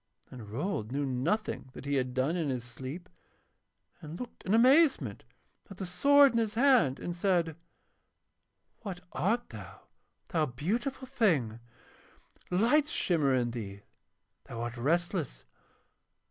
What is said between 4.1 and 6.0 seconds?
looked in amazement at the